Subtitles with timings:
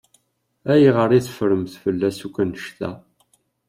[0.73, 2.89] Ayɣer i teffremt fell-as akk annect-a?